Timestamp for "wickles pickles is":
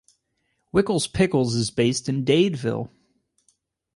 0.73-1.69